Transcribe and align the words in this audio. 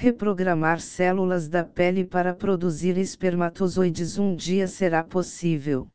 reprogramar 0.00 0.80
células 0.80 1.46
da 1.46 1.62
pele 1.62 2.06
para 2.06 2.32
produzir 2.32 2.96
espermatozoides 2.96 4.16
um 4.16 4.34
dia 4.34 4.66
será 4.66 5.04
possível. 5.04 5.88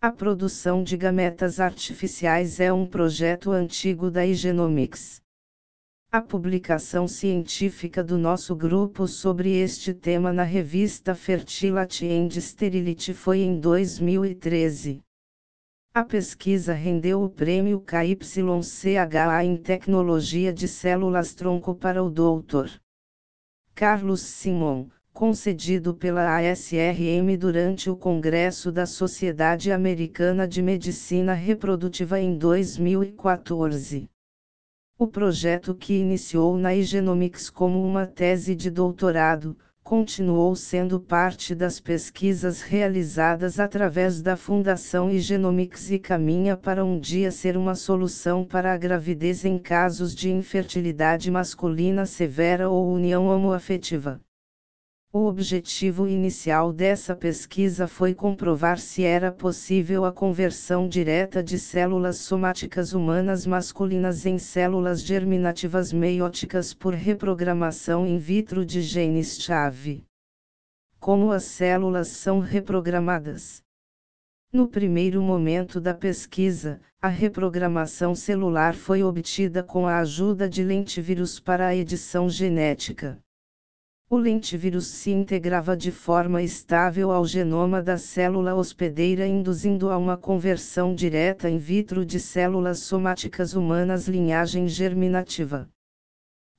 A 0.00 0.10
produção 0.10 0.82
de 0.82 0.96
gametas 0.96 1.60
artificiais 1.60 2.58
é 2.60 2.72
um 2.72 2.86
projeto 2.86 3.50
antigo 3.50 4.10
da 4.10 4.24
Igenomics. 4.24 5.20
A 6.10 6.22
publicação 6.22 7.06
científica 7.06 8.02
do 8.02 8.16
nosso 8.16 8.56
grupo 8.56 9.06
sobre 9.06 9.54
este 9.54 9.92
tema 9.92 10.32
na 10.32 10.42
revista 10.42 11.14
Fertility 11.14 12.10
and 12.10 12.30
Sterility 12.40 13.12
foi 13.12 13.40
em 13.40 13.60
2013. 13.60 15.02
A 15.92 16.02
pesquisa 16.02 16.72
rendeu 16.72 17.22
o 17.22 17.28
prêmio 17.28 17.82
KYCHA 17.82 19.44
em 19.44 19.58
Tecnologia 19.58 20.54
de 20.54 20.66
Células 20.66 21.34
Tronco 21.34 21.74
para 21.74 22.02
o 22.02 22.08
Dr. 22.08 22.80
Carlos 23.80 24.20
Simon, 24.20 24.88
concedido 25.10 25.94
pela 25.94 26.36
ASRM 26.36 27.34
durante 27.38 27.88
o 27.88 27.96
Congresso 27.96 28.70
da 28.70 28.84
Sociedade 28.84 29.72
Americana 29.72 30.46
de 30.46 30.60
Medicina 30.60 31.32
Reprodutiva 31.32 32.20
em 32.20 32.36
2014. 32.36 34.06
O 34.98 35.06
projeto 35.06 35.74
que 35.74 35.94
iniciou 35.94 36.58
na 36.58 36.74
Igenomics 36.74 37.48
como 37.48 37.82
uma 37.82 38.06
tese 38.06 38.54
de 38.54 38.70
doutorado, 38.70 39.56
continuou 39.90 40.54
sendo 40.54 41.00
parte 41.00 41.52
das 41.52 41.80
pesquisas 41.80 42.62
realizadas 42.62 43.58
através 43.58 44.22
da 44.22 44.36
Fundação 44.36 45.10
Igenomics 45.10 45.90
e 45.90 45.98
caminha 45.98 46.56
para 46.56 46.84
um 46.84 46.96
dia 46.96 47.32
ser 47.32 47.56
uma 47.56 47.74
solução 47.74 48.44
para 48.44 48.72
a 48.72 48.76
gravidez 48.76 49.44
em 49.44 49.58
casos 49.58 50.14
de 50.14 50.30
infertilidade 50.30 51.28
masculina 51.28 52.06
severa 52.06 52.70
ou 52.70 52.88
união 52.88 53.26
homoafetiva. 53.26 54.20
O 55.12 55.26
objetivo 55.26 56.06
inicial 56.06 56.72
dessa 56.72 57.16
pesquisa 57.16 57.88
foi 57.88 58.14
comprovar 58.14 58.78
se 58.78 59.02
era 59.02 59.32
possível 59.32 60.04
a 60.04 60.12
conversão 60.12 60.86
direta 60.88 61.42
de 61.42 61.58
células 61.58 62.18
somáticas 62.18 62.92
humanas 62.92 63.44
masculinas 63.44 64.24
em 64.24 64.38
células 64.38 65.02
germinativas 65.02 65.92
meióticas 65.92 66.72
por 66.72 66.94
reprogramação 66.94 68.06
in 68.06 68.18
vitro 68.18 68.64
de 68.64 68.82
genes-chave. 68.82 70.04
Como 71.00 71.32
as 71.32 71.42
células 71.42 72.06
são 72.06 72.38
reprogramadas? 72.38 73.64
No 74.52 74.68
primeiro 74.68 75.20
momento 75.20 75.80
da 75.80 75.92
pesquisa, 75.92 76.80
a 77.02 77.08
reprogramação 77.08 78.14
celular 78.14 78.76
foi 78.76 79.02
obtida 79.02 79.60
com 79.60 79.88
a 79.88 79.98
ajuda 79.98 80.48
de 80.48 80.62
lentivírus 80.62 81.40
para 81.40 81.66
a 81.66 81.74
edição 81.74 82.28
genética. 82.28 83.18
O 84.12 84.18
lentivírus 84.18 84.88
se 84.88 85.12
integrava 85.12 85.76
de 85.76 85.92
forma 85.92 86.42
estável 86.42 87.12
ao 87.12 87.24
genoma 87.24 87.80
da 87.80 87.96
célula 87.96 88.56
hospedeira 88.56 89.24
induzindo 89.24 89.88
a 89.88 89.96
uma 89.96 90.16
conversão 90.16 90.92
direta 90.92 91.48
in 91.48 91.58
vitro 91.58 92.04
de 92.04 92.18
células 92.18 92.80
somáticas 92.80 93.54
humanas 93.54 94.08
linhagem 94.08 94.66
germinativa. 94.66 95.68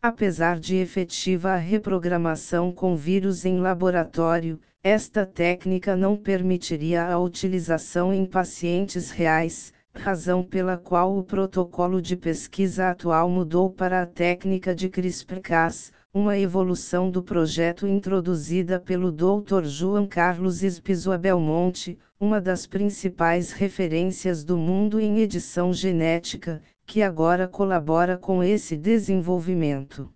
Apesar 0.02 0.58
de 0.62 0.78
efetiva 0.78 1.52
a 1.52 1.58
reprogramação 1.58 2.72
com 2.72 2.96
vírus 2.96 3.44
em 3.44 3.60
laboratório, 3.60 4.58
esta 4.82 5.26
técnica 5.26 5.94
não 5.94 6.16
permitiria 6.16 7.06
a 7.06 7.20
utilização 7.20 8.14
em 8.14 8.26
pacientes 8.26 9.12
reais, 9.12 9.74
razão 9.94 10.42
pela 10.42 10.78
qual 10.78 11.18
o 11.18 11.22
protocolo 11.22 12.02
de 12.02 12.16
pesquisa 12.16 12.90
atual 12.90 13.30
mudou 13.30 13.70
para 13.70 14.04
a 14.04 14.06
técnica 14.06 14.74
de 14.74 14.88
CRISPR-Cas, 14.88 15.92
uma 16.14 16.38
evolução 16.38 17.10
do 17.10 17.24
projeto 17.24 17.88
introduzida 17.88 18.78
pelo 18.78 19.14
Dr. 19.14 19.64
João 19.64 20.06
Carlos 20.06 20.62
Espiso 20.62 21.18
Belmonte, 21.18 21.98
uma 22.20 22.42
das 22.42 22.68
principais 22.68 23.54
referências 23.54 24.44
do 24.44 24.58
mundo 24.58 25.00
em 25.00 25.20
edição 25.20 25.72
genética, 25.72 26.62
que 26.86 27.02
agora 27.02 27.48
colabora 27.48 28.18
com 28.18 28.44
esse 28.44 28.76
desenvolvimento. 28.76 30.12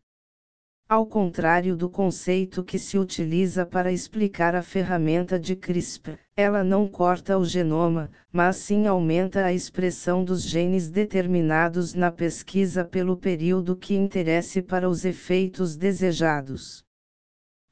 Ao 0.88 1.04
contrário 1.04 1.76
do 1.76 1.90
conceito 1.90 2.64
que 2.64 2.78
se 2.78 2.96
utiliza 2.96 3.66
para 3.66 3.92
explicar 3.92 4.54
a 4.54 4.62
ferramenta 4.62 5.40
de 5.40 5.56
CRISPR, 5.56 6.20
ela 6.38 6.64
não 6.64 6.88
corta 6.88 7.40
o 7.40 7.44
genoma, 7.44 8.12
mas 8.32 8.58
sim 8.58 8.86
aumenta 8.86 9.46
a 9.46 9.52
expressão 9.52 10.24
dos 10.24 10.44
genes 10.44 10.88
determinados 10.88 11.96
na 11.96 12.12
pesquisa 12.12 12.86
pelo 12.86 13.18
período 13.18 13.76
que 13.76 13.96
interesse 13.96 14.62
para 14.62 14.88
os 14.88 15.06
efeitos 15.06 15.76
desejados. 15.76 16.86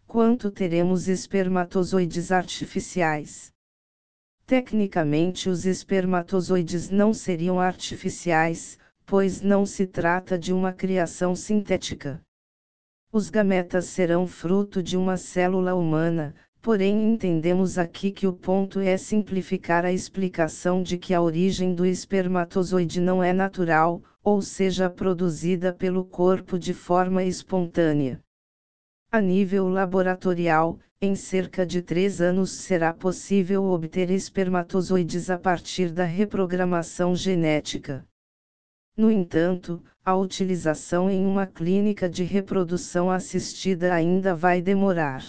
Quanto 0.07 0.49
teremos 0.49 1.07
espermatozoides 1.07 2.31
artificiais? 2.31 3.53
Tecnicamente, 4.47 5.49
os 5.49 5.67
espermatozoides 5.67 6.89
não 6.89 7.13
seriam 7.13 7.59
artificiais, 7.59 8.79
pois 9.05 9.39
não 9.39 9.67
se 9.67 9.85
trata 9.85 10.35
de 10.35 10.51
uma 10.51 10.73
criação 10.73 11.35
sintética. 11.35 12.19
Os 13.15 13.29
gametas 13.29 13.85
serão 13.85 14.25
fruto 14.25 14.81
de 14.81 14.97
uma 14.97 15.17
célula 15.17 15.75
humana, 15.75 16.33
porém 16.59 17.13
entendemos 17.13 17.77
aqui 17.77 18.09
que 18.09 18.25
o 18.25 18.33
ponto 18.33 18.79
é 18.79 18.97
simplificar 18.97 19.85
a 19.85 19.91
explicação 19.91 20.81
de 20.81 20.97
que 20.97 21.13
a 21.13 21.21
origem 21.21 21.75
do 21.75 21.85
espermatozoide 21.85 22.99
não 22.99 23.21
é 23.21 23.31
natural, 23.31 24.01
ou 24.23 24.41
seja 24.41 24.89
produzida 24.89 25.71
pelo 25.71 26.03
corpo 26.03 26.57
de 26.57 26.73
forma 26.73 27.23
espontânea. 27.23 28.19
A 29.11 29.21
nível 29.21 29.69
laboratorial, 29.69 30.79
em 30.99 31.13
cerca 31.13 31.67
de 31.67 31.83
três 31.83 32.19
anos 32.19 32.49
será 32.49 32.91
possível 32.91 33.65
obter 33.65 34.09
espermatozoides 34.09 35.29
a 35.29 35.37
partir 35.37 35.91
da 35.91 36.03
reprogramação 36.03 37.15
genética. 37.15 38.03
No 38.95 39.09
entanto, 39.09 39.83
a 40.05 40.15
utilização 40.15 41.09
em 41.09 41.25
uma 41.25 41.47
clínica 41.47 42.07
de 42.07 42.23
reprodução 42.23 43.09
assistida 43.09 43.91
ainda 43.91 44.35
vai 44.35 44.61
demorar. 44.61 45.23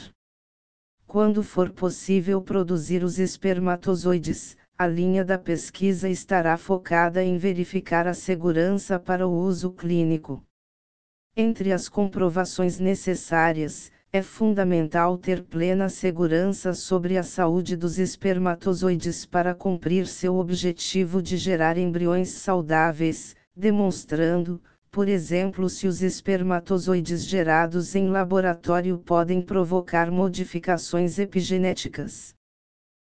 Quando 1.07 1.43
for 1.43 1.71
possível 1.71 2.43
produzir 2.43 3.03
os 3.03 3.19
espermatozoides, 3.19 4.55
a 4.77 4.87
linha 4.87 5.25
da 5.25 5.39
pesquisa 5.39 6.11
estará 6.11 6.59
focada 6.59 7.23
em 7.23 7.39
verificar 7.39 8.07
a 8.07 8.13
segurança 8.13 8.99
para 8.99 9.27
o 9.27 9.33
uso 9.33 9.71
clínico. 9.71 10.43
Entre 11.35 11.73
as 11.73 11.89
comprovações 11.89 12.79
necessárias, 12.79 13.91
é 14.13 14.21
fundamental 14.21 15.17
ter 15.17 15.43
plena 15.43 15.89
segurança 15.89 16.75
sobre 16.75 17.17
a 17.17 17.23
saúde 17.23 17.77
dos 17.77 17.99
espermatozoides 17.99 19.25
para 19.25 19.55
cumprir 19.55 20.07
seu 20.07 20.37
objetivo 20.37 21.23
de 21.23 21.37
gerar 21.37 21.79
embriões 21.79 22.29
saudáveis, 22.29 23.35
demonstrando, 23.57 24.61
por 24.91 25.09
exemplo, 25.09 25.69
se 25.69 25.87
os 25.87 26.03
espermatozoides 26.03 27.25
gerados 27.25 27.95
em 27.95 28.09
laboratório 28.09 28.99
podem 28.99 29.43
provocar 29.43 30.11
modificações 30.11 31.19
epigenéticas. 31.19 32.35